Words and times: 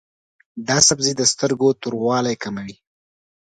دا 0.67 0.77
سبزی 0.87 1.13
د 1.17 1.21
سترګو 1.31 1.69
توروالی 1.81 2.35
کموي. 2.43 2.75